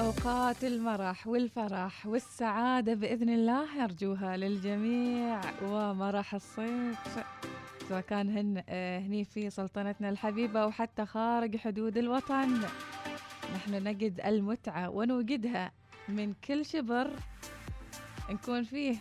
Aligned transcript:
أوقات 0.00 0.64
المرح 0.64 1.26
والفرح 1.26 2.06
والسعادة 2.06 2.94
بإذن 2.94 3.28
الله 3.28 3.84
أرجوها 3.84 4.36
للجميع 4.36 5.40
ومرح 5.62 6.34
الصيف. 6.34 7.18
سواء 7.88 8.00
كان 8.00 8.36
هن 8.38 8.62
آه، 8.68 8.98
هني 8.98 9.24
في 9.24 9.50
سلطنتنا 9.50 10.08
الحبيبة 10.10 10.62
أو 10.62 10.70
حتى 10.70 11.06
خارج 11.06 11.56
حدود 11.56 11.96
الوطن. 11.96 12.60
نحن 13.54 13.74
نجد 13.88 14.20
المتعة 14.20 14.90
ونوجدها 14.90 15.72
من 16.08 16.34
كل 16.44 16.64
شبر 16.64 17.10
نكون 18.30 18.62
فيه. 18.62 18.96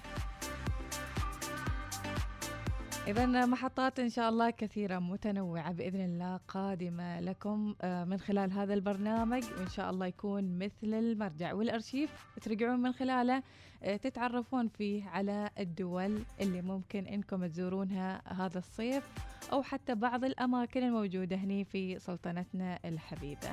إذا 3.09 3.45
محطات 3.45 3.99
إن 3.99 4.09
شاء 4.09 4.29
الله 4.29 4.49
كثيرة 4.49 4.99
متنوعة 4.99 5.71
بإذن 5.71 6.05
الله 6.05 6.37
قادمة 6.47 7.19
لكم 7.19 7.75
آه، 7.81 8.03
من 8.03 8.17
خلال 8.17 8.51
هذا 8.51 8.73
البرنامج 8.73 9.43
وإن 9.57 9.67
شاء 9.67 9.89
الله 9.89 10.05
يكون 10.05 10.59
مثل 10.59 10.93
المرجع 10.93 11.53
والأرشيف 11.53 12.25
ترجعون 12.41 12.79
من 12.79 12.91
خلاله 12.91 13.43
آه، 13.83 13.95
تتعرفون 13.95 14.67
فيه 14.67 15.09
على 15.09 15.49
الدول 15.59 16.23
اللي 16.41 16.61
ممكن 16.61 17.07
إنكم 17.07 17.45
تزورونها 17.45 18.21
هذا 18.25 18.57
الصيف 18.57 19.09
أو 19.51 19.63
حتى 19.63 19.95
بعض 19.95 20.23
الأماكن 20.23 20.83
الموجودة 20.83 21.35
هني 21.35 21.65
في 21.65 21.99
سلطنتنا 21.99 22.79
الحبيبة. 22.85 23.51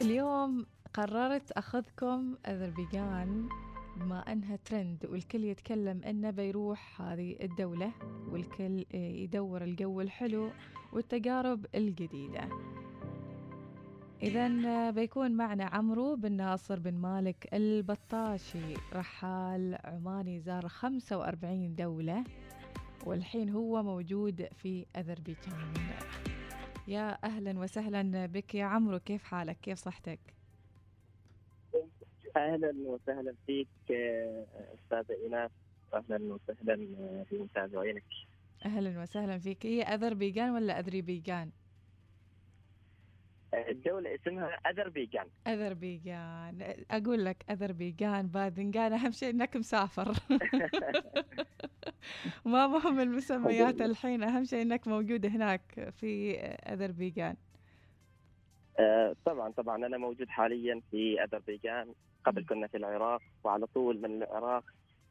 اليوم 0.00 0.66
قررت 0.94 1.50
أخذكم 1.52 2.36
أذربيجان. 2.46 3.48
بما 3.98 4.32
أنها 4.32 4.56
ترند 4.56 5.06
والكل 5.06 5.44
يتكلم 5.44 6.02
أنه 6.02 6.30
بيروح 6.30 7.02
هذه 7.02 7.36
الدولة 7.40 7.92
والكل 8.28 8.84
يدور 8.94 9.64
الجو 9.64 10.00
الحلو 10.00 10.50
والتجارب 10.92 11.66
الجديدة. 11.74 12.48
إذا 14.22 14.90
بيكون 14.90 15.32
معنا 15.32 15.64
عمرو 15.64 16.16
بن 16.16 16.32
ناصر 16.32 16.78
بن 16.78 16.94
مالك 16.94 17.48
البطاشي 17.52 18.74
رحال 18.92 19.78
عماني 19.84 20.40
زار 20.40 20.68
45 20.68 21.74
دولة 21.74 22.24
والحين 23.06 23.50
هو 23.50 23.82
موجود 23.82 24.48
في 24.56 24.86
أذربيجان. 24.96 25.74
يا 26.88 27.24
أهلا 27.24 27.58
وسهلا 27.58 28.26
بك 28.26 28.54
يا 28.54 28.64
عمرو 28.64 28.98
كيف 28.98 29.24
حالك؟ 29.24 29.56
كيف 29.62 29.78
صحتك؟ 29.78 30.20
أهلا 32.38 32.74
وسهلا 32.86 33.34
فيك 33.46 33.68
أستاذة 34.74 35.16
إيناس. 35.24 35.50
أهلا 35.94 36.34
وسهلا 36.34 36.76
بمتابعينك. 37.30 38.04
أهلا 38.66 39.02
وسهلا 39.02 39.38
فيك. 39.38 39.66
هي 39.66 39.82
أذربيجان 39.82 40.50
ولا 40.50 40.78
أذربيجان؟ 40.80 41.50
آه، 43.54 43.70
الدولة 43.70 44.14
اسمها 44.14 44.46
أذربيجان 44.66 45.26
أذربيجان 45.46 46.74
أقول 46.90 47.24
لك 47.24 47.44
أذربيجان 47.50 48.26
باذنجان. 48.26 48.92
أهم 48.92 49.10
شيء 49.10 49.30
إنك 49.30 49.56
مسافر. 49.56 50.12
ما 52.44 52.66
مهم 52.66 53.00
المسميات 53.00 53.80
الحين. 53.80 54.22
أهم 54.22 54.44
شيء 54.44 54.62
إنك 54.62 54.88
موجود 54.88 55.26
هناك 55.26 55.90
في 55.90 56.38
أذربيجان 56.40 57.36
آه، 58.78 59.16
طبعا 59.24 59.52
طبعا. 59.52 59.86
أنا 59.86 59.96
موجود 59.98 60.28
حاليا 60.28 60.80
في 60.90 61.24
أذربيجان 61.24 61.94
قبل 62.28 62.44
كنا 62.44 62.66
في 62.66 62.76
العراق 62.76 63.22
وعلى 63.44 63.66
طول 63.66 64.00
من 64.00 64.22
العراق 64.22 64.64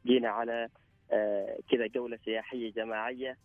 جينا 0.06 0.28
على 0.28 0.68
آه، 1.12 1.58
كذا 1.70 1.86
جولة 1.86 2.18
سياحية 2.24 2.72
جماعية 2.72 3.36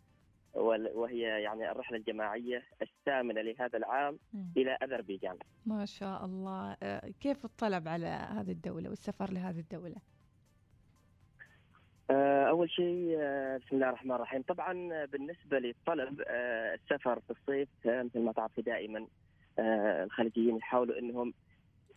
وهي 0.54 1.20
يعني 1.20 1.72
الرحلة 1.72 1.98
الجماعية 1.98 2.64
الثامنة 2.82 3.42
لهذا 3.42 3.78
العام 3.78 4.20
مم. 4.34 4.52
إلى 4.58 4.78
أذربيجان 4.84 5.38
ما 5.66 5.86
شاء 5.86 6.26
الله 6.26 6.78
آه، 6.84 7.12
كيف 7.22 7.46
الطلب 7.46 7.88
على 7.88 8.08
هذه 8.08 8.52
الدولة 8.52 8.90
والسفر 8.90 9.32
لهذه 9.32 9.60
الدولة؟ 9.60 9.96
آه، 12.10 12.44
أول 12.50 12.70
شيء 12.70 13.18
بسم 13.58 13.76
الله 13.76 13.90
الرحمن 13.90 14.12
الرحيم 14.12 14.42
طبعا 14.42 15.06
بالنسبة 15.06 15.60
للطلب 15.60 16.22
السفر 16.74 17.20
في 17.20 17.30
الصيف 17.30 17.70
مثل 17.86 18.20
ما 18.20 18.32
تعرفي 18.32 18.62
دائما 18.62 19.08
الخليجيين 20.04 20.58
يحاولوا 20.58 21.00
أنهم 21.00 21.34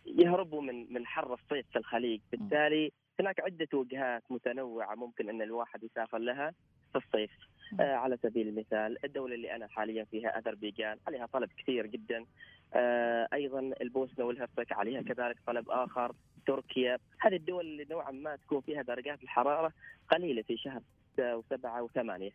يهربوا 0.07 0.61
من 0.61 0.93
من 0.93 1.05
حر 1.05 1.33
الصيف 1.33 1.65
في 1.71 1.79
الخليج. 1.79 2.21
بالتالي 2.31 2.91
هناك 3.19 3.39
عدة 3.39 3.67
وجهات 3.73 4.23
متنوعة 4.29 4.95
ممكن 4.95 5.29
أن 5.29 5.41
الواحد 5.41 5.83
يسافر 5.83 6.17
لها 6.17 6.53
في 6.91 6.97
الصيف. 6.97 7.31
آه، 7.79 7.93
على 7.95 8.17
سبيل 8.23 8.47
المثال 8.47 9.05
الدولة 9.05 9.35
اللي 9.35 9.55
أنا 9.55 9.67
حاليا 9.67 10.03
فيها 10.03 10.37
أذربيجان 10.37 10.97
عليها 11.07 11.25
طلب 11.25 11.49
كثير 11.57 11.85
جدا. 11.85 12.25
آه، 12.73 13.27
أيضا 13.33 13.59
البوسنة 13.81 14.25
والهرسك 14.25 14.71
عليها 14.71 15.01
كذلك 15.01 15.37
طلب 15.47 15.69
آخر. 15.69 16.15
تركيا 16.47 16.97
هذه 17.19 17.35
الدول 17.35 17.65
اللي 17.65 17.85
نوعا 17.89 18.11
ما 18.11 18.35
تكون 18.35 18.61
فيها 18.61 18.81
درجات 18.81 19.23
الحرارة 19.23 19.71
قليلة 20.09 20.41
في 20.41 20.57
شهر 20.57 20.81
وسبعة 21.19 21.83
وثمانية. 21.83 22.31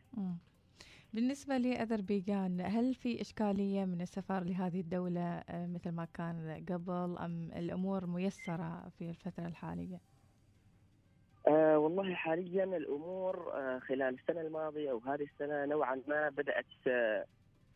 بالنسبة 1.13 1.57
لأذربيجان 1.59 2.61
هل 2.61 2.95
في 2.95 3.21
إشكالية 3.21 3.85
من 3.85 4.01
السفر 4.01 4.45
لهذه 4.45 4.81
الدولة 4.81 5.39
آه، 5.49 5.67
مثل 5.67 5.91
ما 5.91 6.05
كان 6.15 6.65
قبل 6.69 7.19
أم 7.19 7.53
الأمور 7.53 8.07
ميسرة 8.07 8.89
في 8.99 9.11
الفترة 9.11 9.47
الحالية؟ 9.47 10.01
آه 11.49 11.79
والله 11.79 12.15
حاليا 12.15 12.65
الأمور 12.65 13.53
آه 13.55 13.79
خلال 13.79 14.15
السنة 14.15 14.41
الماضية 14.41 14.93
وهذه 14.93 15.23
السنة 15.25 15.65
نوعا 15.67 16.03
ما 16.09 16.29
بدأت 16.29 16.67
آه 16.87 17.27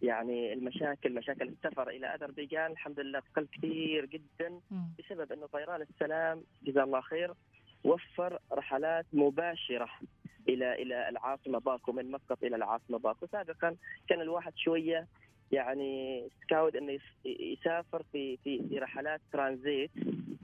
يعني 0.03 0.53
المشاكل 0.53 1.15
مشاكل 1.15 1.49
السفر 1.49 1.89
إلى 1.89 2.07
أذربيجان 2.15 2.71
الحمد 2.73 3.01
لله 3.01 3.21
تقل 3.21 3.47
كثير 3.53 4.07
جدا. 4.07 4.61
بسبب 4.99 5.33
إنه 5.33 5.47
طيران 5.47 5.83
السلام 5.83 6.45
جزاه 6.63 6.85
الله 6.85 7.01
خير 7.01 7.35
وفر 7.84 8.38
رحلات 8.53 9.06
مباشرة 9.12 9.88
إلى 10.48 10.82
إلى 10.82 11.09
العاصمة 11.09 11.59
باكو 11.59 11.92
من 11.92 12.10
مسقط 12.10 12.44
إلى 12.44 12.56
العاصمة 12.56 12.98
باكو 12.98 13.26
سابقا 13.26 13.76
كان 14.09 14.20
الواحد 14.20 14.53
شوية 14.56 15.06
يعني 15.53 16.22
تكاود 16.42 16.76
إنه 16.76 16.92
يس- 16.92 17.26
يسافر 17.26 18.03
في 18.12 18.37
في 18.37 18.69
في 18.69 18.78
رحلات 18.78 19.20
ترانزيت 19.32 19.91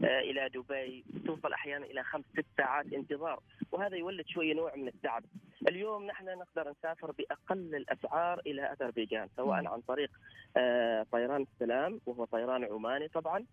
آه، 0.05 0.21
إلى 0.21 0.49
دبي 0.49 1.05
توصل 1.27 1.53
أحيانا 1.53 1.87
إلى 1.87 2.03
خمس 2.05 2.25
ست 2.33 2.45
ساعات 2.57 2.93
انتظار 2.93 3.41
وهذا 3.73 3.97
يولد 3.97 4.27
شوية 4.27 4.55
نوع 4.55 4.77
من 4.77 4.89
التعب. 4.89 5.25
اليوم 5.69 6.07
نحن 6.07 6.25
نقدر 6.25 6.71
نسافر 6.71 7.11
بأقل 7.11 7.75
الأسعار 7.75 8.41
إلى 8.47 8.63
أذربيجان 8.63 9.29
سواء. 9.37 9.67
عن 9.67 9.81
طريق 9.81 10.11
آه، 10.57 11.07
طيران 11.13 11.47
السلام 11.55 12.01
وهو 12.07 12.25
طيران 12.25 12.65
عماني 12.65 13.09
طبعا 13.09 13.45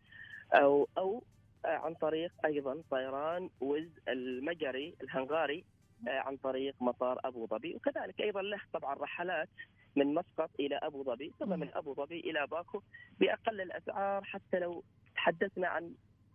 أو 0.54 0.88
أو 0.98 1.24
عن 1.66 1.94
طريق 1.94 2.32
أيضا 2.46 2.82
طيران 2.92 3.50
وز 3.62 3.90
المجري 4.08 4.96
الهنغاري 5.04 5.64
آه، 6.08 6.20
عن 6.20 6.38
طريق 6.38 6.76
مطار 6.82 7.20
أبو 7.24 7.48
ظبي. 7.48 7.76
وكذلك 7.76 8.22
أيضا 8.22 8.42
له 8.42 8.60
طبعا 8.74 8.96
رحلات 8.96 9.50
من 9.96 10.14
مسقط 10.14 10.50
إلى 10.60 10.76
أبو 10.84 11.04
ظبي 11.04 11.34
ثم. 11.40 11.60
من 11.60 11.70
أبو 11.74 11.94
ظبي 11.94 12.20
إلى 12.20 12.48
باكو 12.48 12.82
بأقل 13.20 13.62
الأسعار. 13.62 14.24
حتى 14.24 14.60
لو 14.60 14.84
تحدثنا 15.16 15.68
عن 15.68 15.94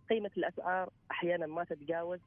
قيمة 0.09 0.31
الأسعار 0.37 0.89
أحيانا 1.11 1.45
ما 1.47 1.63
تتجاوز 1.63 2.19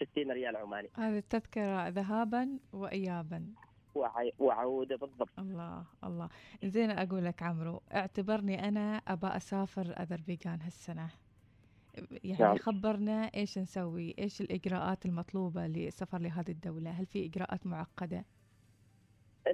60 0.00 0.30
ريال 0.32 0.56
عماني. 0.56 0.88
هذه 0.94 1.18
التذكرة 1.18 1.88
ذهابا 1.88 2.58
وإيابا. 2.72 3.46
وع- 3.94 4.30
وعودة 4.38 4.96
بالضبط. 4.96 5.38
الله 5.38 5.84
الله. 6.04 6.28
زين 6.64 6.90
أقول 6.90 7.24
لك 7.24 7.42
عمرو 7.42 7.82
اعتبرني 7.94 8.68
أنا 8.68 8.96
أبى 9.08 9.26
أسافر 9.26 9.94
أذربيجان 10.00 10.60
هالسنة. 10.60 11.10
يعني 12.24 12.42
نعم. 12.44 12.56
خبرنا 12.56 13.30
إيش 13.34 13.58
نسوي 13.58 14.14
إيش 14.18 14.40
الإجراءات 14.40 15.06
المطلوبة 15.06 15.66
للسفر 15.66 16.18
لهذه 16.18 16.50
الدولة 16.50 16.90
هل 16.90 17.06
في 17.06 17.26
إجراءات 17.26 17.66
معقدة 17.66 18.24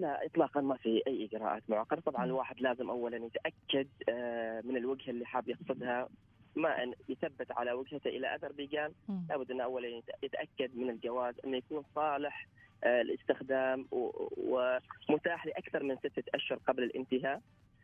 لا 0.00 0.26
اطلاقا 0.26 0.60
ما 0.60 0.76
في 0.76 1.02
أي 1.06 1.24
إجراءات 1.24 1.62
معقدة 1.70 2.00
طبعا 2.00 2.24
مم. 2.24 2.30
الواحد 2.30 2.60
لازم 2.60 2.90
اولا 2.90 3.16
يتأكد 3.16 3.88
آه، 4.08 4.60
من 4.64 4.76
الوجهه 4.76 5.10
اللي 5.10 5.26
حاب 5.26 5.48
يقصدها 5.48 6.08
ما 6.56 6.82
أن 6.82 6.92
يثبت 7.08 7.52
على 7.52 7.72
وجهته 7.72 8.08
إلى 8.08 8.26
أذربيجان. 8.34 8.92
لابد 9.28 9.50
انه 9.50 9.64
اولا 9.64 9.88
يت- 9.88 10.10
يتأكد 10.24 10.76
من 10.76 10.90
الجواز 10.90 11.34
انه 11.44 11.56
يكون 11.56 11.82
صالح 11.94 12.46
آه، 12.84 13.00
الاستخدام 13.00 13.86
ومتاح 14.36 15.46
لأكثر 15.46 15.82
من 15.82 15.96
ستة 15.96 16.22
أشهر 16.34 16.58
قبل 16.66 16.82
الانتهاء 16.82 17.40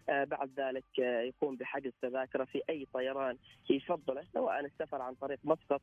بعد 0.08 0.50
ذلك 0.60 0.84
آه، 1.00 1.20
يقوم 1.20 1.56
بحجز 1.56 1.92
تذاكره 2.02 2.44
في 2.44 2.62
أي 2.70 2.86
طيران 2.92 3.36
يفضله 3.70 4.22
سواء 4.32 4.60
السفر 4.64 5.02
عن 5.02 5.14
طريق 5.14 5.38
مسقط 5.44 5.82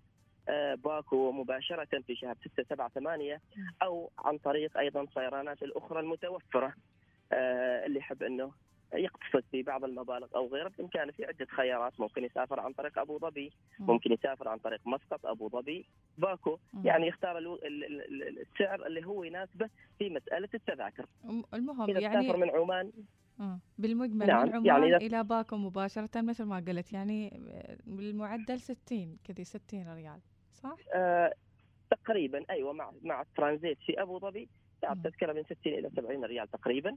آه، 0.50 0.75
باكو 0.75 1.31
مباشرة 1.31 2.01
في 2.07 2.16
شهر 2.16 2.36
6 2.54 2.63
7 2.69 2.89
8 2.89 3.42
أو 3.83 4.12
عن 4.19 4.38
طريق 4.38 4.77
أيضا 4.77 5.01
الطيرانات 5.01 5.63
الأخرى 5.63 6.00
المتوفرة 6.00 6.74
آه، 7.31 7.86
اللي 7.86 8.00
يحب 8.00 8.24
إنه 8.24 8.51
يقتصد 8.94 9.44
في 9.51 9.63
بعض 9.63 9.83
المبالغ 9.83 10.28
أو 10.36 10.48
غيره 10.48 10.71
بإمكانه 10.78 11.12
في 11.12 11.25
عدة 11.25 11.45
خيارات 11.45 12.00
ممكن 12.00 12.24
يسافر 12.24 12.60
عن 12.60 12.74
طريق 12.74 13.00
أبو 13.00 13.19
ظبي 13.19 13.51
مم. 13.80 13.88
ممكن 13.88 14.12
يسافر 14.13 14.48
عن 14.50 14.57
طريق 14.57 14.80
مسقط 14.88 15.25
أبو 15.25 15.50
ظبي 15.50 15.86
باكو. 16.18 16.57
يعني 16.83 17.07
يختار 17.07 17.38
السعر 17.38 18.86
اللي 18.86 19.06
هو 19.06 19.24
يناسبه 19.24 19.69
في 20.00 20.10
مسألة 20.10 20.50
التذاكر 20.54 21.06
الم- 21.25 21.44
المهم 21.54 21.89
يعني 22.04 22.28
من 22.38 22.50
عمان 22.50 22.92
آه. 23.39 23.59
بالمجمل 23.77 24.27
نعم. 24.27 24.47
من 24.47 24.53
عمان 24.53 24.65
يعني 24.65 24.95
إلى 24.95 25.23
باكو 25.23 25.57
مباشرة 25.57 26.21
مثل 26.21 26.43
ما 26.43 26.55
قلت 26.55 26.93
يعني 26.93 27.41
بالمعدل 27.85 28.59
60 28.59 29.17
كذي 29.23 29.43
60 29.43 29.93
ريال 29.93 30.19
صح؟ 30.53 30.77
آه 30.93 31.33
تقريبا 31.91 32.45
أيوه 32.49 32.73
مع 32.73 32.91
مع 33.01 33.21
الترانزيت 33.21 33.77
في 33.85 34.01
أبو 34.01 34.19
ظبي 34.19 34.49
ساعات 34.81 34.97
تذكره 34.97 35.33
من 35.33 35.43
60 35.43 35.57
إلى 35.65 35.89
70 35.95 36.25
ريال 36.25 36.51
تقريبا 36.51 36.95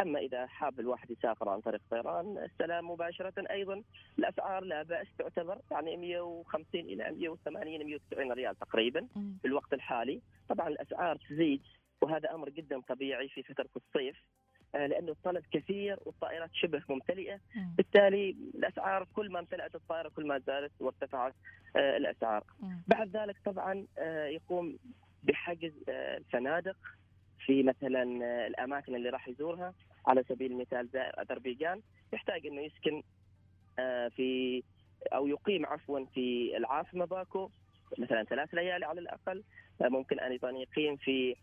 أما 0.00 0.18
إذا 0.18 0.46
حاب 0.46 0.80
الواحد 0.80 1.10
يسافر 1.10 1.48
عن 1.48 1.60
طريق 1.60 1.80
طيران 1.90 2.38
السلام 2.38 2.90
مباشرة 2.90 3.44
أيضا 3.50 3.82
الأسعار 4.18 4.64
لا 4.64 4.82
بأس 4.82 5.06
تعتبر 5.18 5.58
يعني 5.70 5.96
150 5.96 6.80
إلى 6.80 7.10
180 7.10 7.86
190 7.86 8.32
ريال 8.32 8.58
تقريبا 8.58 9.06
في 9.42 9.48
الوقت 9.48 9.72
الحالي 9.72 10.20
طبعا 10.48 10.68
الأسعار 10.68 11.16
تزيد 11.16 11.62
وهذا 12.02 12.34
أمر 12.34 12.48
جدا 12.48 12.80
طبيعي 12.80 13.28
في 13.28 13.42
فترة 13.42 13.68
الصيف 13.76 14.16
آه، 14.16 14.39
لأنه 14.74 15.12
الطلب 15.12 15.44
كثير 15.52 15.98
والطائرات 16.06 16.50
شبه 16.52 16.82
ممتلئة. 16.88 17.40
بالتالي 17.76 18.36
الأسعار 18.54 19.06
كل 19.14 19.30
ما 19.32 19.38
امتلأت 19.38 19.74
الطائرة 19.74 20.08
كل 20.08 20.26
ما 20.26 20.38
زادت 20.38 20.72
وارتفعت 20.80 21.34
آه، 21.76 21.96
الأسعار. 21.96 22.44
بعد 22.86 23.16
ذلك 23.16 23.36
طبعا 23.44 23.86
آه، 23.98 24.26
يقوم 24.26 24.78
بحجز 25.22 25.72
الفنادق 25.88 26.76
في 27.46 27.62
مثلا 27.62 28.02
الأماكن 28.46 28.94
اللي 28.94 29.08
راح 29.08 29.28
يزورها 29.28 29.74
على 30.06 30.24
سبيل 30.28 30.52
المثال 30.52 30.88
زائر 30.88 31.22
أذربيجان. 31.22 31.80
يحتاج 32.12 32.46
إنه 32.46 32.60
يسكن 32.60 33.02
في 34.16 34.62
أو 35.12 35.26
يقيم 35.26 35.66
عفوا 35.66 36.04
في 36.14 36.56
العاصمة 36.56 37.04
باكو 37.04 37.50
مثلا 37.98 38.24
ثلاث 38.24 38.54
ليالي 38.54 38.86
على 38.86 39.00
الأقل. 39.00 39.42
ممكن 39.80 40.20
أيضا 40.20 40.50
يقيم 40.50 40.96
في 40.96 41.36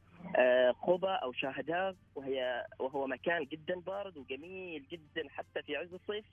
قبة 0.81 1.12
أو 1.12 1.31
شاهداغ 1.33 1.94
وهي 2.15 2.65
وهو 2.79 3.07
مكان 3.07 3.44
جدا 3.44 3.79
بارد 3.79 4.18
وجميل 4.18 4.85
جدا 4.91 5.29
حتى 5.29 5.62
في 5.62 5.75
عز 5.75 5.94
الصيف. 5.94 6.25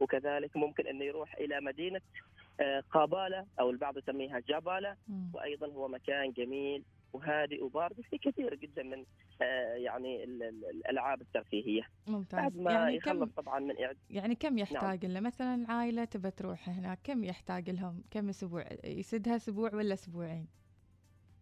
وكذلك 0.00 0.56
ممكن 0.56 0.86
انه 0.86 1.04
يروح 1.04 1.34
إلى 1.34 1.60
مدينة 1.60 2.00
قابالة 2.90 3.46
أو 3.60 3.70
البعض 3.70 3.98
يسميها 3.98 4.40
جابالة. 4.48 4.96
وأيضا 5.34 5.66
هو 5.66 5.88
مكان 5.88 6.32
جميل 6.32 6.84
وهادئ 7.12 7.64
وبارد 7.64 8.00
في 8.00 8.18
كثير 8.18 8.54
جدا 8.54 8.82
من 8.82 9.04
آه، 9.42 9.74
يعني 9.74 10.24
الألعاب 10.24 11.20
الترفيهية. 11.20 11.82
ممتاز. 12.06 12.40
بعد 12.40 12.56
ما 12.56 12.72
يعني 12.72 12.96
يخلص 12.96 13.30
كم 13.34 13.42
طبعا 13.42 13.60
من 13.60 13.82
إعد... 13.84 13.96
يعني 14.10 14.34
كم 14.34 14.58
يحتاج 14.58 15.06
نعم. 15.06 15.14
له 15.14 15.20
مثلا 15.20 15.72
عائلة 15.72 16.04
تبى 16.04 16.30
تروح 16.30 16.68
هناك 16.68 16.98
كم 17.04 17.24
يحتاج 17.24 17.70
لهم؟ 17.70 18.04
كم 18.10 18.28
أسبوع؟ 18.28 18.64
يسدها 18.84 19.36
أسبوع 19.36 19.74
ولا 19.74 19.94
أسبوعين؟ 19.94 20.46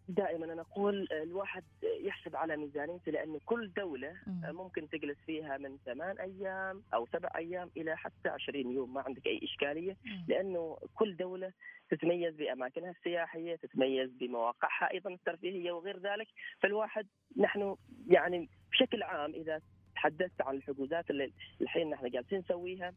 دائما 0.09 0.53
أنا 0.53 0.61
أقول 0.63 1.09
الواحد 1.13 1.65
يحسب 1.83 2.37
على 2.37 2.57
ميزانيته 2.57 3.13
لأنه 3.13 3.41
كل 3.47 3.73
دولة 3.77 4.13
ممكن 4.27 4.89
تجلس 4.89 5.19
فيها 5.27 5.59
من 5.59 5.77
ثمان 5.85 6.19
أيام 6.19 6.83
أو 6.95 7.07
سبع 7.07 7.29
أيام 7.37 7.71
إلى 7.77 7.97
حتى 7.97 8.29
20 8.29 8.71
يوم 8.73 8.95
ما 8.95 9.01
عندك 9.01 9.27
أي 9.27 9.41
إشكالية 9.43 9.97
لأنه 10.29 10.79
كل 10.95 11.17
دولة 11.17 11.53
تتميز 11.91 12.35
بأماكنها 12.35 12.91
السياحية، 12.91 13.57
تتميز 13.57 14.11
بمواقعها 14.11 14.91
أيضا 14.91 15.11
الترفيهية 15.11 15.73
وغير 15.73 15.99
ذلك، 15.99 16.29
فالواحد 16.61 17.07
نحن 17.37 17.77
يعني 18.09 18.49
بشكل 18.71 19.03
عام 19.03 19.35
إذا 19.35 19.61
تحدثت 19.95 20.41
عن 20.43 20.57
الحجوزات 20.57 21.11
اللي 21.11 21.33
الحين 21.61 21.91
نحن 21.91 22.11
جالسين 22.11 22.39
نسويها 22.39 22.95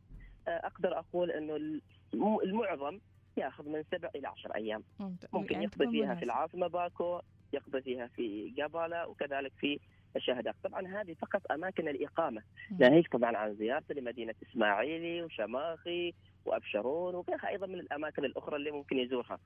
أقدر 0.48 1.00
أقول 1.00 1.32
إنه 1.32 1.80
المعظم 2.44 3.00
ياخذ 3.40 3.70
من 3.70 3.84
سبع 3.92 4.10
إلى 4.16 4.28
عشر 4.28 4.56
أيام. 4.56 4.84
ممكن 5.34 5.54
يعني 5.54 5.66
يقضي 5.66 5.92
فيها 5.92 6.16
في 6.16 6.26
العاصمة 6.26 6.68
باكو 6.68 7.20
يقضي 7.54 7.82
فيها 7.82 8.08
في 8.08 8.50
جابالا 8.50 9.06
وكذلك 9.06 9.52
في 9.60 9.80
الشهداء 10.16 10.56
طبعا 10.64 10.88
هذه 10.88 11.14
فقط 11.14 11.52
أماكن 11.52 11.88
الإقامة. 11.88 12.42
ناهيك 12.80 13.08
طبعا 13.12 13.38
عن 13.38 13.56
زيارته 13.56 13.96
لمدينة 13.96 14.36
إسماعيلي 14.50 15.24
وشماخي 15.24 16.14
وأبشرون 16.46 17.16
وغيرها 17.16 17.48
أيضا 17.48 17.68
من 17.68 17.80
الأماكن 17.80 18.26
الأخرى 18.26 18.56
اللي 18.56 18.72
ممكن 18.72 18.98
يزورها 18.98 19.40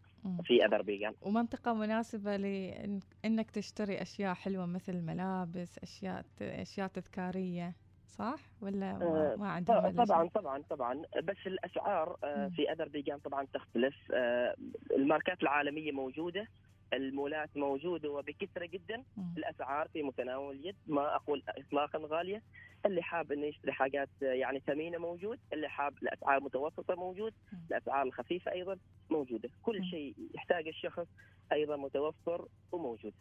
في 0.43 0.65
أذربيجان. 0.65 1.13
ومنطقة 1.21 1.73
مناسبة 1.73 2.35
لانك 2.35 3.51
تشتري 3.51 4.01
أشياء 4.01 4.33
حلوة 4.33 4.65
مثل 4.65 5.01
ملابس، 5.01 5.79
أشياء 5.83 6.25
أشياء 6.41 6.87
تذكارية. 6.87 7.73
صح؟ 8.17 8.39
ولا 8.61 8.93
ما, 8.93 9.33
آه، 9.33 9.35
ما 9.35 9.47
عندهم 9.49 10.03
طبعا 10.05 10.29
طبعا 10.29 10.63
طبعا 10.69 11.01
بس 11.23 11.37
الأسعار 11.47 12.17
آه، 12.23 12.47
في 12.55 12.71
اذربيجان 12.71 13.19
طبعا 13.19 13.47
تختلف. 13.53 13.95
آه، 14.13 14.55
الماركات 14.91 15.43
العالمية 15.43 15.91
موجودة 15.91 16.47
المولات 16.93 17.57
موجودة 17.57 18.09
وبكثرة 18.09 18.65
جدا. 18.65 19.03
الأسعار 19.37 19.87
في 19.87 20.03
متناول 20.03 20.55
اليد 20.55 20.75
ما 20.87 21.15
أقول 21.15 21.43
اطلاقا 21.47 21.99
غالية. 21.99 22.41
اللي 22.85 23.01
حاب 23.01 23.31
إنه 23.31 23.45
يشتري 23.45 23.71
حاجات 23.71 24.09
يعني 24.21 24.59
ثمينة 24.59 24.97
موجود. 24.97 25.39
اللي 25.53 25.69
حاب 25.69 25.93
الأسعار 26.03 26.43
متوسطة 26.43 26.95
موجود. 26.95 27.33
الأسعار 27.71 28.03
الخفيفة 28.05 28.51
أيضا 28.51 28.77
موجودة. 29.09 29.49
كل 29.63 29.83
شيء 29.85 30.15
يحتاج 30.35 30.67
الشخص 30.67 31.07
أيضا 31.51 31.75
متوفر 31.75 32.47
وموجود. 32.71 33.13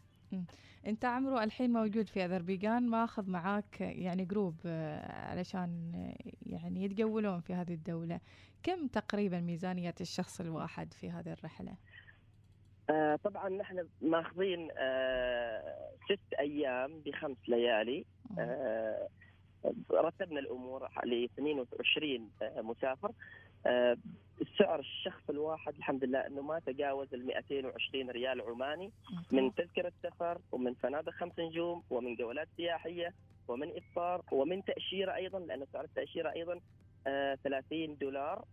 انت 0.87 1.05
عمرو 1.05 1.39
الحين 1.39 1.73
موجود 1.73 2.07
في 2.07 2.25
أذربيجان 2.25 2.87
ماخذ 2.87 3.29
معاك 3.29 3.81
يعني 3.81 4.25
جروب 4.25 4.55
آه، 4.65 5.11
علشان 5.11 5.91
آه، 5.95 6.31
يعني 6.45 6.83
يتجولون 6.83 7.39
في 7.39 7.53
هذه 7.53 7.73
الدولة. 7.73 8.19
كم 8.63 8.87
تقريبا 8.87 9.39
ميزانية 9.39 9.95
الشخص 10.01 10.41
الواحد 10.41 10.93
في 10.93 11.11
هذه 11.11 11.33
الرحلة؟ 11.33 11.75
آه 12.89 13.15
طبعا 13.15 13.49
نحن 13.49 13.87
ماخذين 14.01 14.69
آه 14.77 15.89
ست 16.05 16.33
أيام 16.39 16.99
بخمس 17.05 17.37
ليالي. 17.47 18.05
آه 18.39 19.07
رتبنا 19.91 20.39
الأمور 20.39 20.87
ل 21.03 21.23
22 21.23 22.29
آه، 22.41 22.61
مسافر. 22.61 23.11
آه، 23.65 23.97
السعر 24.41 24.79
الشخص 24.79 25.29
الواحد 25.29 25.75
الحمد 25.75 26.03
لله 26.03 26.27
إنه 26.27 26.41
ما 26.41 26.59
تجاوز 26.59 27.13
ال 27.13 27.25
220 27.25 28.09
ريال 28.09 28.41
عماني. 28.41 28.91
من 29.31 29.55
تذكرة 29.55 29.91
سفر 30.03 30.37
ومن 30.51 30.73
فنادق 30.73 31.11
خمس 31.11 31.39
نجوم 31.39 31.83
ومن 31.89 32.15
جولات 32.15 32.47
سياحية 32.57 33.13
ومن 33.47 33.71
إفطار 33.77 34.21
ومن 34.31 34.65
تأشيرة 34.65 35.15
أيضا 35.15 35.39
لأنه 35.39 35.67
سعر 35.73 35.83
التأشيرة 35.83 36.31
أيضا 36.31 36.59
30 37.43 37.91
آه، 37.91 37.95
دولار 38.01 38.45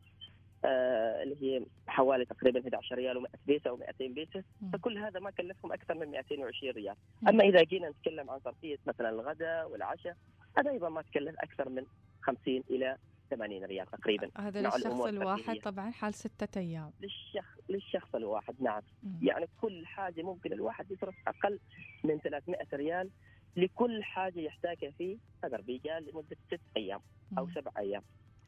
آه 0.65 1.23
اللي 1.23 1.37
هي 1.43 1.67
حوالي 1.87 2.25
تقريبا 2.25 2.61
11 2.61 2.95
ريال 2.97 3.27
و100 3.27 3.39
بيسة 3.47 3.71
أو 3.71 3.77
200 3.77 4.07
بيسه 4.09 4.45
فكل 4.73 4.99
هذا 4.99 5.21
ما 5.21 5.31
كلفهم 5.31 5.73
أكثر 5.73 5.95
من 5.95 6.07
220 6.07 6.73
ريال. 6.73 6.97
أما 7.29 7.45
إذا 7.45 7.63
جينا 7.63 7.89
نتكلم 7.91 8.31
عن 8.31 8.41
صرفيه 8.45 8.79
مثلا 8.87 9.09
الغداء 9.09 9.71
والعشاء 9.71 10.17
هذا 10.59 10.71
أيضا 10.71 10.89
ما 10.89 11.03
تكلف 11.03 11.35
أكثر 11.39 11.69
من 11.69 11.85
50 12.23 12.63
إلى 12.71 12.97
80 13.31 13.65
ريال 13.65 13.87
تقريبا. 13.87 14.31
هذا 14.39 14.61
للشخص 14.63 15.01
الواحد 15.01 15.57
طبعا 15.61 15.91
حال 15.91 16.15
ستة 16.15 16.59
أيام. 16.61 16.93
للشخص 17.01 17.59
للشخص 17.69 18.15
الواحد 18.15 18.55
نعم. 18.61 18.83
مم. 19.03 19.19
يعني 19.23 19.47
كل 19.61 19.87
حاجة 19.87 20.23
ممكن 20.23 20.53
الواحد 20.53 20.91
يصرف 20.91 21.15
أقل 21.29 21.59
من 22.05 22.19
300 22.19 22.59
ريال 22.73 23.11
لكل 23.57 24.03
حاجة 24.03 24.41
يحتاجها 24.41 24.91
في 24.91 25.19
أذربيجان 25.45 26.03
لمدة 26.03 26.37
ست 26.47 26.61
أيام 26.77 27.01
أو 27.39 27.47
مم. 27.47 27.55
سبع 27.55 27.71
أيام. 27.79 28.03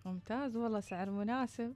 ممتاز 0.04 0.56
والله 0.56 0.80
سعر 0.80 1.10
مناسب 1.10 1.74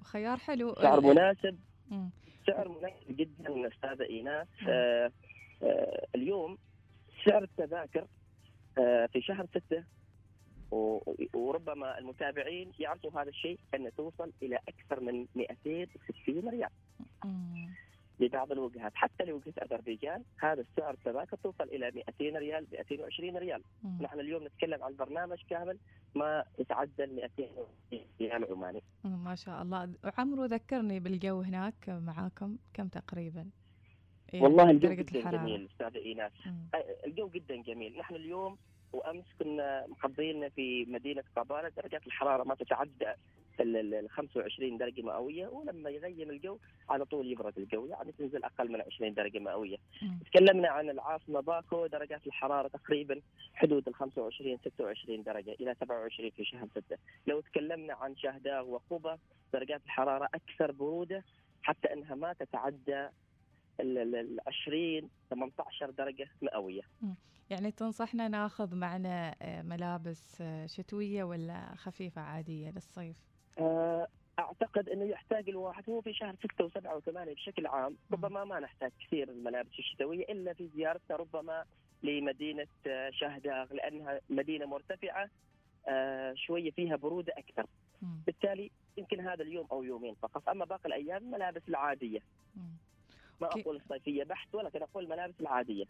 وخيار 0.00 0.36
حلو. 0.36 0.74
سعر 0.74 1.00
مناسب. 1.00 1.58
مم. 1.90 2.10
سعر 2.46 2.68
مناسب 2.68 3.16
جدا 3.16 3.68
أستاذة 3.68 4.02
إيناس. 4.04 4.48
آه 4.68 5.12
آه 5.62 6.06
اليوم 6.14 6.58
سعر 7.24 7.42
التذاكر 7.42 8.06
في 9.12 9.20
شهر 9.20 9.46
ستة 9.46 9.84
وربما 11.34 11.98
المتابعين 11.98 12.72
يعرفوا 12.78 13.22
هذا 13.22 13.28
الشيء 13.28 13.58
أن 13.74 13.90
توصل 13.96 14.32
إلى 14.42 14.58
أكثر 14.68 15.00
من 15.00 15.26
260 15.34 16.48
ريال. 16.48 16.70
لبعض 18.20 18.52
الوجهات. 18.52 18.92
حتى 18.94 19.24
لوجهة 19.24 19.52
أذربيجان 19.62 20.22
هذا 20.38 20.60
السعر 20.60 20.94
التذاكر 20.94 21.36
توصل 21.36 21.64
إلى 21.64 21.90
200 21.90 22.38
ريال 22.38 22.66
220 22.72 23.36
ريال. 23.36 23.62
مم. 23.82 23.98
نحن 24.02 24.20
اليوم 24.20 24.44
نتكلم 24.46 24.82
عن 24.82 24.96
برنامج 24.96 25.38
كامل 25.50 25.78
ما 26.14 26.44
يتعدى 26.58 27.04
ال 27.04 27.14
200 27.14 27.48
ريال 28.20 28.44
عماني. 28.44 28.82
ما 29.04 29.34
شاء 29.34 29.62
الله. 29.62 29.92
عمرو 30.18 30.44
ذكرني 30.44 31.00
بالجو 31.00 31.40
هناك 31.40 31.88
معاكم. 31.88 32.56
كم 32.74 32.88
تقريبا؟ 32.88 33.50
إيه 34.34 34.42
والله 34.42 34.70
الجو 34.70 34.88
جدا 34.92 35.18
الحرارة. 35.18 35.36
جميل 35.36 35.68
أستاذ 35.72 35.96
إيناس 36.02 36.32
الجو 37.06 37.28
جدا 37.28 37.56
جميل 37.62 37.98
نحن 37.98 38.14
اليوم 38.14 38.56
وأمس 38.92 39.24
كنا 39.38 39.86
مقضيين 39.88 40.48
في 40.48 40.84
مدينة 40.84 41.22
قبالة 41.36 41.68
درجات 41.68 42.06
الحرارة 42.06 42.44
ما 42.44 42.54
تتعدى 42.54 43.12
ال 43.60 44.10
25 44.10 44.78
درجة 44.78 45.02
مئوية 45.02 45.46
ولما 45.48 45.90
يغيم 45.90 46.30
الجو 46.30 46.58
على 46.90 47.04
طول 47.04 47.32
يبرد 47.32 47.58
الجو 47.58 47.86
يعني 47.86 48.12
تنزل 48.12 48.44
أقل 48.44 48.72
من 48.72 48.80
20 48.80 49.14
درجة 49.14 49.38
مئوية. 49.38 49.76
تكلمنا 50.26 50.68
عن 50.68 50.90
العاصمة 50.90 51.40
باكو 51.40 51.86
درجات 51.86 52.26
الحرارة 52.26 52.68
تقريبا 52.68 53.20
حدود 53.54 53.88
ال 53.88 53.94
25 53.94 54.58
26 54.58 55.22
درجة 55.22 55.52
إلى 55.60 55.74
27 55.80 56.30
في 56.30 56.44
شهر 56.44 56.68
6. 56.74 56.96
لو 57.26 57.40
تكلمنا 57.40 57.94
عن 57.94 58.16
شهداغ 58.16 58.68
وقبة 58.68 59.18
درجات 59.52 59.80
الحرارة 59.84 60.28
أكثر 60.34 60.72
برودة 60.72 61.24
حتى 61.62 61.92
إنها 61.92 62.14
ما 62.14 62.32
تتعدى 62.32 63.08
ال 63.80 64.40
20 64.46 65.10
18 65.30 65.90
درجة 65.90 66.28
مئوية. 66.42 66.82
يعني 67.50 67.70
تنصحنا 67.70 68.28
ناخذ 68.28 68.76
معنا 68.76 69.34
آه، 69.42 69.62
ملابس 69.62 70.40
آه، 70.40 70.66
شتوية 70.66 71.24
ولا 71.24 71.74
خفيفة 71.74 72.20
عادية 72.20 72.70
للصيف؟ 72.70 73.16
آه، 73.58 74.06
أعتقد 74.38 74.88
إنه 74.88 75.04
يحتاج 75.04 75.48
الواحد 75.48 75.90
هو 75.90 76.00
في 76.00 76.14
شهر 76.14 76.34
6 76.34 76.68
و7 76.68 76.82
و8 76.82 77.34
بشكل 77.34 77.66
عام 77.66 77.96
ربما 78.12 78.44
ما 78.44 78.60
نحتاج 78.60 78.90
كثير 79.00 79.28
الملابس 79.28 79.78
الشتوية 79.78 80.24
إلا 80.24 80.52
في 80.52 80.68
زيارتنا 80.68 81.16
ربما 81.16 81.64
لمدينة 82.02 82.66
شهداغ 83.10 83.72
لأنها 83.72 84.20
مدينة 84.30 84.66
مرتفعة 84.66 85.30
شوية 86.34 86.70
فيها 86.70 86.96
برودة 86.96 87.32
أكثر. 87.36 87.66
بالتالي 88.26 88.70
يمكن 88.96 89.20
هذا 89.20 89.42
اليوم 89.42 89.66
أو 89.72 89.82
يومين 89.82 90.14
فقط. 90.14 90.48
أما 90.48 90.64
باقي 90.64 90.86
الأيام 90.86 91.22
الملابس 91.22 91.62
العادية. 91.68 92.20
ما 93.40 93.46
أقول 93.46 93.76
الصيفيه 93.76 94.24
بحت 94.24 94.54
ولكن 94.54 94.82
أقول 94.82 95.04
الملابس 95.04 95.34
العادية. 95.40 95.84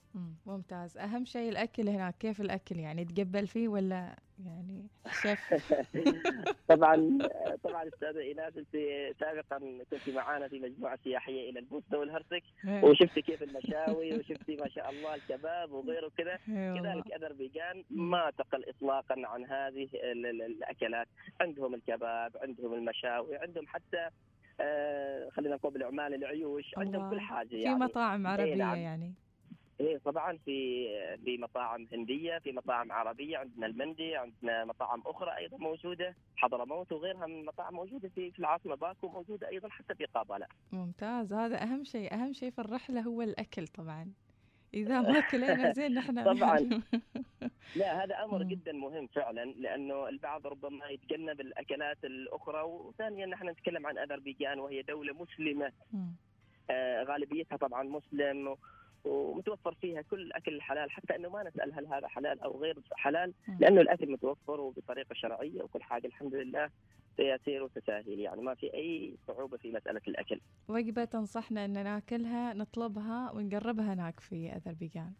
ممتاز. 0.46 0.96
أهم 0.96 1.24
شيء 1.24 1.48
الأكل 1.48 1.88
هناك 1.88 2.14
كيف 2.18 2.40
الأكل 2.40 2.78
يعني؟ 2.78 3.04
تقبل 3.04 3.46
فيه 3.46 3.68
ولا 3.68 4.16
يعني 4.44 4.86
شيف؟ 5.22 5.40
طبعا 6.68 7.18
طبعا 7.64 7.88
أستاذة 7.88 8.20
إيناس 8.20 8.56
أنت 8.56 8.76
سابقا 9.20 9.84
كنت 9.90 10.14
معانا 10.14 10.48
في 10.48 10.60
مجموعة 10.60 10.98
سياحية 11.04 11.50
إلى 11.50 11.58
البوسنه 11.58 11.98
والهرسك 11.98 12.42
إيه. 12.64 12.84
وشفتي 12.84 13.22
كيف 13.22 13.42
المشاوي 13.42 14.18
وشفتي 14.18 14.56
ما 14.56 14.68
شاء 14.68 14.90
الله 14.90 15.14
الكباب 15.14 15.72
وغيره 15.72 16.10
كذا 16.18 16.38
إيه 16.48 16.80
كذلك 16.80 17.12
اذربيجان 17.12 17.84
ما 17.90 18.30
تقل 18.38 18.68
اطلاقا 18.68 19.14
عن 19.18 19.44
هذه 19.44 19.88
الأكلات. 19.94 21.08
عندهم 21.40 21.74
الكباب 21.74 22.36
عندهم 22.42 22.74
المشاوي 22.74 23.36
عندهم 23.36 23.66
حتى 23.66 24.08
خلينا 25.30 25.54
نقول 25.54 25.72
بالعمال 25.72 26.14
العيوش 26.14 26.78
عندهم 26.78 27.10
كل 27.10 27.20
حاجة 27.20 27.56
يعني. 27.56 27.78
في 27.78 27.84
مطاعم 27.84 28.26
عربية 28.26 28.54
نعم. 28.54 28.78
يعني. 28.78 29.14
إيه 29.80 29.98
طبعا 29.98 30.38
في 30.44 30.86
في 31.24 31.38
مطاعم 31.38 31.86
هندية 31.92 32.38
في 32.38 32.52
مطاعم 32.52 32.92
عربية 32.92 33.38
عندنا 33.38 33.66
المندي 33.66 34.16
عندنا 34.16 34.64
مطاعم 34.64 35.02
أخرى 35.06 35.36
أيضا 35.36 35.56
موجودة 35.56 36.14
حضرموت 36.36 36.92
وغيرها 36.92 37.26
من 37.26 37.40
المطاعم 37.40 37.74
موجودة 37.74 38.08
في 38.08 38.30
في 38.30 38.38
العاصمة 38.38 38.74
باكو 38.74 39.08
موجودة 39.08 39.48
أيضا 39.48 39.68
حتى 39.68 39.94
في 39.94 40.04
قابله 40.04 40.46
ممتاز. 40.72 41.32
هذا 41.32 41.62
أهم 41.62 41.84
شيء 41.84 42.14
أهم 42.14 42.32
شيء 42.32 42.50
في 42.50 42.58
الرحلة 42.58 43.00
هو 43.00 43.22
الأكل 43.22 43.66
طبعا. 43.66 44.12
إذا 44.74 45.00
ما 45.00 45.20
كلينا 45.20 45.72
زين 45.72 45.94
نحن 45.94 46.24
طبعا. 46.24 46.58
لا 47.76 48.04
هذا 48.04 48.24
أمر 48.24 48.42
جدا 48.42 48.72
مهم 48.72 49.06
فعلا 49.06 49.44
لأنه 49.44 50.08
البعض 50.08 50.46
ربما 50.46 50.88
يتجنب 50.88 51.40
الأكلات 51.40 52.04
الأخرى 52.04 52.62
وثانيا 52.62 53.26
نحن 53.26 53.48
نتكلم 53.48 53.86
عن 53.86 53.98
أذربيجان 53.98 54.58
وهي 54.58 54.82
دولة 54.82 55.12
مسلمة 55.14 55.72
آه 56.70 57.02
غالبيتها 57.02 57.56
طبعا 57.56 57.82
مسلم 57.82 58.56
ومتوفر 59.04 59.74
فيها 59.74 60.02
كل 60.02 60.20
الاكل 60.20 60.54
الحلال 60.54 60.90
حتى 60.90 61.16
إنه 61.16 61.28
ما 61.28 61.42
نسأل 61.42 61.74
هل 61.74 61.86
هذا 61.86 62.08
حلال 62.08 62.40
أو 62.40 62.60
غير 62.60 62.76
حلال 62.92 63.34
لأنه 63.60 63.80
الأكل 63.80 64.12
متوفر 64.12 64.60
وبطريقة 64.60 65.14
شرعية 65.14 65.62
وكل 65.62 65.82
حاجة 65.82 66.06
الحمد 66.06 66.34
لله 66.34 66.70
تيسير 67.16 67.62
وتساهيل 67.62 68.20
يعني 68.20 68.42
ما 68.42 68.54
في 68.54 68.74
أي 68.74 69.16
صعوبة 69.26 69.56
في 69.56 69.72
مسألة 69.72 70.00
الأكل. 70.08 70.40
وجبه 70.68 71.04
تنصحنا 71.04 71.64
أن 71.64 71.72
ناكلها 71.72 72.54
نطلبها 72.54 73.32
ونقربها 73.32 73.94
هناك 73.94 74.20
في 74.20 74.52
أذربيجان. 74.52 75.12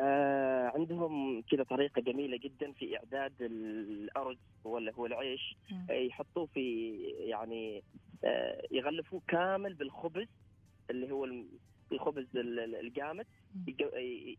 آه 0.00 0.72
عندهم 0.74 1.42
كذا 1.42 1.62
طريقة 1.62 2.02
جميلة 2.02 2.36
جدا 2.36 2.72
في 2.72 2.96
إعداد 2.96 3.32
الأرز 3.42 4.38
ولا 4.64 4.92
هو 4.94 5.06
العيش. 5.06 5.56
م. 5.70 5.92
يحطوه 5.92 6.46
في 6.46 6.96
يعني 7.18 7.82
آه 8.24 8.62
يغلفوه 8.70 9.22
كامل 9.28 9.74
بالخبز 9.74 10.28
اللي 10.90 11.12
هو 11.12 11.28
الخبز 11.92 12.26
الجامد. 12.36 13.26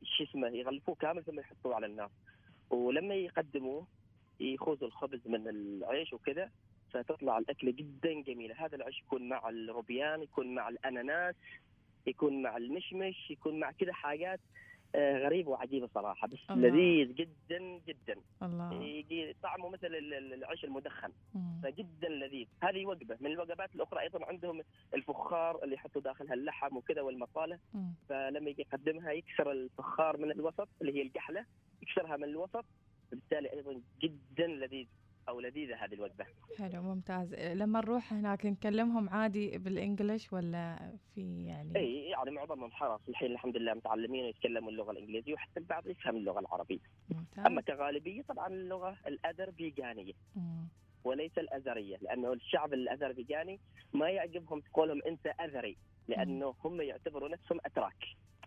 شو 0.03 0.23
اسمه 0.23 0.47
يغلفوه 0.47 0.95
كامل 0.95 1.23
ثم 1.23 1.39
يحطوه 1.39 1.75
على 1.75 1.85
النار. 1.85 2.09
ولما 2.69 3.15
يقدموه 3.15 3.87
يخوزوا 4.39 4.87
الخبز 4.87 5.19
من 5.25 5.47
العيش 5.47 6.13
وكذا 6.13 6.49
فتطلع 6.91 7.37
الأكلة 7.37 7.71
جدا 7.71 8.21
جميلة. 8.21 8.65
هذا 8.65 8.75
العيش 8.75 8.99
يكون 8.99 9.29
مع 9.29 9.49
الروبيان 9.49 10.21
يكون 10.23 10.55
مع 10.55 10.69
الأناناس 10.69 11.35
يكون 12.07 12.41
مع 12.41 12.57
المشمش 12.57 13.31
يكون 13.31 13.59
مع 13.59 13.71
كذا 13.71 13.93
حاجات 13.93 14.39
آه، 14.39 14.61
غريب 14.95 15.47
وعجيب 15.47 15.87
صراحة 15.93 16.27
بس 16.27 16.37
الله. 16.49 16.67
لذيذ 16.69 17.13
جدا 17.15 17.79
جدا 17.87 18.15
الله 18.43 18.83
يجي 18.83 19.35
طعمه 19.43 19.69
مثل 19.69 19.87
العيش 20.33 20.65
المدخن 20.65 21.09
مم. 21.35 21.61
فجدا 21.63 22.09
لذيذ 22.09 22.47
هذه 22.63 22.85
وجبة 22.85 23.17
من 23.21 23.31
الوجبات 23.31 23.75
الأخرى 23.75 23.99
أيضا 24.01 24.25
عندهم 24.25 24.61
الفخار 24.93 25.63
اللي 25.63 25.75
يحطوا 25.75 26.01
داخلها 26.01 26.33
اللحم 26.33 26.77
وكذا 26.77 27.01
والمصالح 27.01 27.57
مم. 27.73 27.93
فلما 28.09 28.49
يجي 28.49 28.61
يقدمها 28.61 29.11
يكسر 29.11 29.51
الفخار 29.51 30.17
من 30.17 30.31
الوسط 30.31 30.67
اللي 30.81 30.95
هي 30.97 31.01
القحله 31.01 31.45
يكسرها 31.81 32.17
من 32.17 32.23
الوسط 32.23 32.65
بالتالي 33.11 33.51
أيضا 33.53 33.81
جدا 34.01 34.47
لذيذ 34.47 34.87
أو 35.31 35.39
لذيذة 35.39 35.75
هذه 35.75 35.93
الوجبة. 35.93 36.25
حلو 36.57 36.81
ممتاز، 36.81 37.33
لما 37.35 37.79
نروح 37.79 38.13
هناك 38.13 38.45
نكلمهم 38.45 39.09
عادي 39.09 39.57
بالإنجلش 39.57 40.33
ولا 40.33 40.91
في 41.15 41.45
يعني؟ 41.45 41.75
إي 41.75 42.09
يعني 42.09 42.31
معظمهم 42.31 42.71
حرص 42.71 43.01
الحين 43.09 43.31
الحمد 43.31 43.57
لله 43.57 43.73
متعلمين 43.73 44.25
يتكلموا 44.25 44.71
اللغة 44.71 44.91
الإنجليزية 44.91 45.33
وحتى 45.33 45.59
البعض 45.59 45.87
يفهم 45.87 46.15
اللغة 46.15 46.39
العربية. 46.39 46.79
ممتاز. 47.09 47.45
أما 47.45 47.61
كغالبية 47.61 48.21
طبعا 48.21 48.47
اللغة 48.47 48.97
الأذربيجانية. 49.07 50.13
وليس 51.03 51.37
الاذريه 51.37 51.97
لأنه 52.01 52.33
الشعب 52.33 52.73
الأذربيجاني 52.73 53.59
ما 53.93 54.09
يعجبهم 54.09 54.59
تقولهم 54.59 55.01
أنت 55.07 55.27
أذري 55.27 55.77
لأنه 56.07 56.55
هم 56.63 56.81
يعتبروا 56.81 57.29
نفسهم 57.29 57.59
أتراك. 57.65 58.05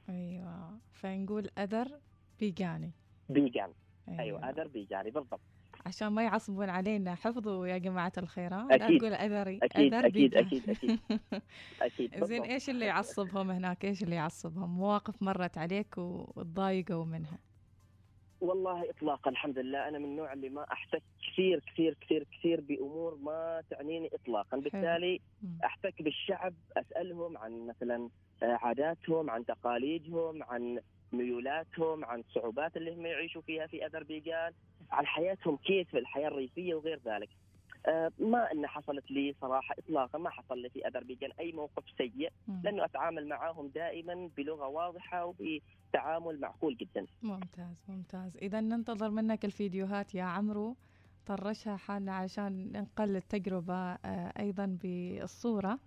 أيوه 0.09 0.79
فنقول 0.93 1.49
اذر 1.59 1.89
بيجاني. 2.41 2.93
بيجان 3.29 3.73
أيوه, 4.09 4.21
أيوة 4.21 4.51
أذربيجاني 4.51 5.11
بالضبط. 5.11 5.41
عشان 5.87 6.09
ما 6.09 6.23
يعصبون 6.23 6.71
علينا. 6.71 7.15
حفظوا 7.15 7.67
يا 7.67 7.79
جماعة 7.79 8.13
الخيرات 8.19 8.71
أكيد. 8.71 8.93
لا 8.93 8.99
تقول 8.99 9.13
أذري 9.13 9.59
أكيد 9.63 9.95
أذر 9.95 10.07
أكيد, 10.07 10.35
أكيد 10.35 10.71
أكيد. 10.71 10.99
أكيد 11.83 12.25
زين 12.25 12.43
إيش 12.43 12.71
اللي 12.71 12.87
يعصبهم 12.87 13.51
هناك؟ 13.51 13.85
إيش 13.85 14.03
اللي 14.03 14.17
يعصبهم؟ 14.17 14.77
مواقف 14.77 15.23
مرت 15.23 15.59
عليك 15.59 15.99
وتضايقوا 15.99 17.05
منها. 17.05 17.39
والله 18.41 18.91
اطلاقا 18.91 19.31
الحمد 19.31 19.59
لله. 19.59 19.89
أنا 19.89 19.99
من 19.99 20.05
النوع 20.05 20.33
اللي 20.33 20.49
ما 20.49 20.73
أحتك 20.73 21.03
كثير 21.23 21.61
كثير 21.67 21.97
كثير 22.01 22.27
كثير 22.39 22.61
بأمور 22.61 23.17
ما 23.17 23.63
تعنيني 23.71 24.11
اطلاقا. 24.15 24.57
بالتالي 24.57 25.21
أحتك 25.65 26.03
بالشعب 26.03 26.55
أسألهم 26.77 27.39
عن 27.39 27.67
مثلا 27.67 28.09
عاداتهم 28.43 29.31
عن 29.31 29.45
تقاليدهم 29.45 30.43
عن 30.43 30.79
ميولاتهم 31.13 32.05
عن 32.05 32.21
الصعوبات 32.21 32.77
اللي 32.77 32.95
هم 32.95 33.07
يعيشوا 33.07 33.43
فيها 33.43 33.67
في 33.67 33.87
اذربيجان 33.87 34.53
عن 34.91 35.07
حياتهم 35.07 35.57
كيف 35.57 35.97
الحياة 35.97 36.29
الريفيه 36.29 36.75
وغير 36.75 37.01
ذلك. 37.07 37.29
آه، 37.87 38.13
ما 38.19 38.53
ان 38.53 38.67
حصلت 38.67 39.11
لي 39.11 39.35
صراحة 39.41 39.75
اطلاقا 39.79 40.19
ما 40.19 40.31
حصل 40.31 40.59
لي 40.59 40.69
في 40.69 40.87
اذربيجان 40.89 41.31
أي 41.41 41.53
موقف 41.53 41.85
سيء 41.99 42.33
لأنه 42.63 42.85
أتعامل 42.85 43.29
معاهم 43.29 43.69
دائما 43.69 44.31
بلغة 44.37 44.67
واضحة 44.67 45.25
وبتعامل 45.25 46.41
معقول 46.41 46.77
جدا. 46.77 47.07
ممتاز 47.23 47.85
ممتاز، 47.89 48.37
اذا 48.37 48.61
ننتظر 48.61 49.11
منك 49.11 49.45
الفيديوهات 49.45 50.15
يا 50.15 50.23
عمرو. 50.23 50.77
طرشها 51.27 51.77
حالنا 51.77 52.15
عشان 52.15 52.73
ننقل 52.73 53.17
التجربة 53.17 53.75
آه، 53.75 54.33
أيضا 54.39 54.79
بالصورة 54.83 55.79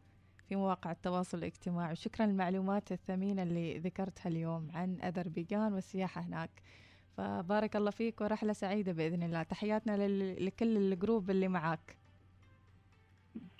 في 0.47 0.55
مواقع 0.55 0.91
التواصل 0.91 1.37
الاجتماعي، 1.37 1.95
شكرا 1.95 2.25
للمعلومات 2.25 2.91
الثمينة 2.91 3.43
اللي 3.43 3.77
ذكرتها 3.77 4.29
اليوم 4.29 4.67
عن 4.73 5.01
اذربيجان 5.01 5.73
والسياحة 5.73 6.21
هناك. 6.21 6.49
فبارك 7.17 7.75
الله 7.75 7.91
فيك 7.91 8.21
ورحلة 8.21 8.53
سعيدة 8.53 8.91
بإذن 8.91 9.23
الله. 9.23 9.43
تحياتنا 9.43 10.07
لكل 10.39 10.77
الجروب 10.77 11.29
اللي 11.29 11.47
معاك. 11.47 11.97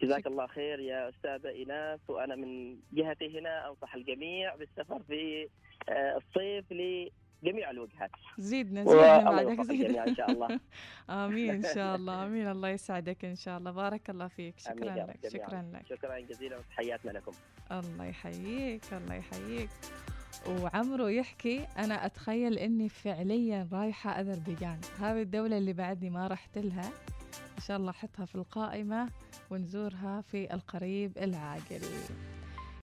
جزاك 0.02 0.28
الله 0.28 0.48
خير 0.48 0.80
يا 0.80 1.10
أستاذة 1.10 1.50
إيناس 1.50 2.00
وأنا 2.08 2.36
من 2.36 2.78
جهتي 2.94 3.40
هنا 3.40 3.70
أنصح 3.70 3.96
الجميع 3.96 4.56
بالسفر 4.56 5.00
في 5.08 5.48
آه، 5.90 6.18
الصيف 6.18 6.66
لجميع 6.72 7.70
الوجهات. 7.70 8.12
زيدنا 8.38 8.84
زيدنا 8.84 9.24
بعدك 9.32 9.62
زيدنا. 9.62 10.08
إن 10.08 10.16
شاء 10.16 10.32
الله. 10.32 10.60
آمين 11.10 11.50
إن 11.50 11.74
شاء 11.76 11.96
الله 11.96 12.24
آمين. 12.26 12.48
الله 12.48 12.70
يسعدك 12.70 13.26
إن 13.26 13.36
شاء 13.36 13.58
الله. 13.58 13.72
بارك 13.72 14.10
الله 14.10 14.28
فيك. 14.28 14.60
شكرا 14.60 14.96
لك 14.96 15.30
شكرا 15.30 15.72
لك. 15.74 15.86
شكرا 15.90 16.20
جزيلا 16.20 16.58
وتحياتنا 16.58 17.12
لكم. 17.12 17.32
الله 17.72 18.06
يحييك 18.06 18.94
الله 18.94 19.16
يحييك. 19.16 19.70
وعمرو 20.48 21.08
يحكي 21.08 21.66
أنا 21.78 22.06
أتخيل 22.06 22.58
إني 22.58 22.90
فعليا 22.90 23.68
رايحة 23.72 24.22
أذربيجان 24.22 24.80
هذه 25.00 25.22
الدولة 25.22 25.58
اللي 25.58 25.74
بعدني 25.74 26.10
ما 26.10 26.28
رحت 26.28 26.58
لها. 26.58 26.92
إن 27.58 27.64
شاء 27.68 27.78
الله 27.78 27.90
أحطها 27.90 28.26
في 28.26 28.36
القائمة 28.36 29.10
ونزورها 29.50 30.22
في 30.22 30.54
القريب 30.54 31.18
العاجل. 31.18 31.82